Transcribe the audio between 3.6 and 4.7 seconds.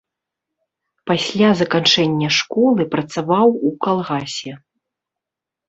у калгасе.